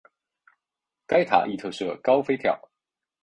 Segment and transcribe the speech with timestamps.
[1.05, 2.59] 该塔亦特设高飞跳。